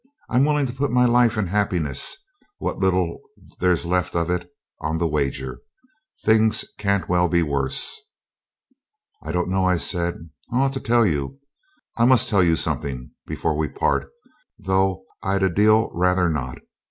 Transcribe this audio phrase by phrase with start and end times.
[0.31, 2.17] 'I'm willing to put my life and happiness,
[2.57, 3.21] what little
[3.59, 4.49] there's left of it,
[4.81, 5.59] on the wager.
[6.23, 8.01] Things can't well be worse.'
[9.21, 10.31] 'I don't know,' I said.
[10.51, 11.37] 'I ought to tell you
[11.97, 14.09] I must tell you something before we part,
[14.57, 16.57] though I'd a deal rather not.